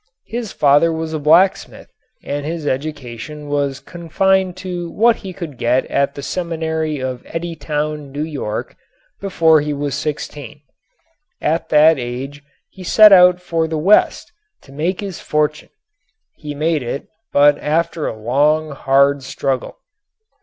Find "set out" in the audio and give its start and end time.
12.83-13.39